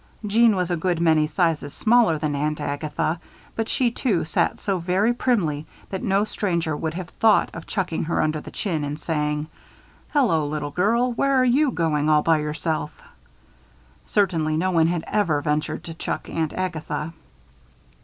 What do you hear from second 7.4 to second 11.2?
of chucking her under the chin and saying: "Hello, little girl,